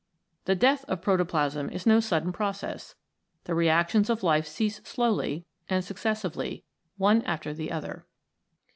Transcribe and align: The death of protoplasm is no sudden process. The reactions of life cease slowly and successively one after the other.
The 0.45 0.55
death 0.55 0.83
of 0.87 1.03
protoplasm 1.03 1.69
is 1.69 1.85
no 1.85 1.99
sudden 1.99 2.33
process. 2.33 2.95
The 3.43 3.53
reactions 3.53 4.09
of 4.09 4.23
life 4.23 4.47
cease 4.47 4.77
slowly 4.77 5.45
and 5.69 5.85
successively 5.85 6.63
one 6.97 7.21
after 7.21 7.53
the 7.53 7.71
other. 7.71 8.07